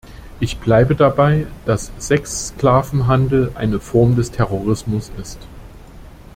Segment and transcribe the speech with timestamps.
[0.39, 5.37] Ich bleibe dabei, dass Sexsklavenhandel eine Form des Terrorismus ist.